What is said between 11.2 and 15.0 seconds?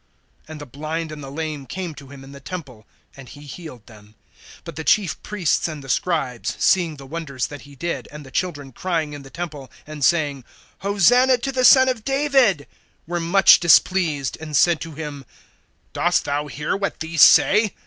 to the Son of David, were much displeased, (16)and said to